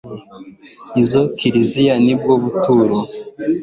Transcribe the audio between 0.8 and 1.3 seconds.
izo